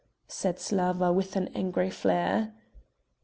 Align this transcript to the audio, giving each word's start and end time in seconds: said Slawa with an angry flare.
said 0.27 0.57
Slawa 0.57 1.13
with 1.13 1.35
an 1.35 1.47
angry 1.49 1.91
flare. 1.91 2.55